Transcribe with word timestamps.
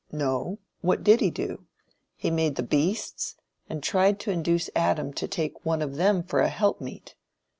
No. 0.11 0.57
What 0.79 1.03
did 1.03 1.19
he 1.19 1.29
do? 1.29 1.67
He 2.15 2.31
made 2.31 2.55
the 2.55 2.63
beasts, 2.63 3.35
and 3.69 3.83
tried 3.83 4.19
to 4.21 4.31
induce 4.31 4.67
Adam 4.75 5.13
to 5.13 5.27
take 5.27 5.63
one 5.63 5.83
of 5.83 5.95
them 5.95 6.23
for 6.23 6.39
"an 6.39 6.49
helpmeet." 6.49 7.13